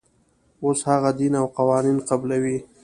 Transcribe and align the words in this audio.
اوس 0.63 0.79
هغه 0.91 1.09
دین 1.19 1.33
او 1.41 1.45
قوانین 1.57 1.97
قبلوي. 2.09 2.57